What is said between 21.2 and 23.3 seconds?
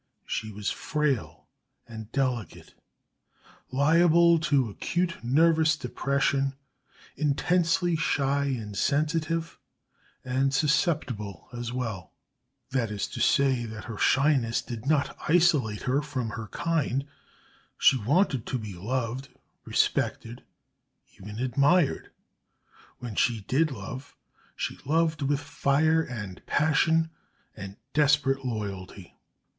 admired. When